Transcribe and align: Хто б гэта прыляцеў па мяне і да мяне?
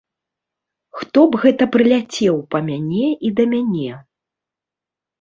Хто 1.01 1.19
б 1.35 1.41
гэта 1.43 1.63
прыляцеў 1.77 2.35
па 2.57 2.65
мяне 2.73 3.07
і 3.31 3.35
да 3.41 3.49
мяне? 3.55 3.91